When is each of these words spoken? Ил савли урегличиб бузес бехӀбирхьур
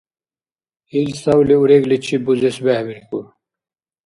Ил 0.99 1.09
савли 1.21 1.55
урегличиб 1.63 2.21
бузес 2.25 2.57
бехӀбирхьур 2.65 3.25